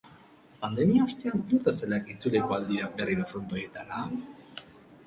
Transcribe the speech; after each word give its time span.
Pandemia 0.61 1.03
ostean 1.09 1.43
pilotazaleak 1.51 2.09
itzuliko 2.15 2.59
al 2.59 2.67
dira 2.73 2.91
berriro 2.99 3.31
frontoietara? 3.35 4.03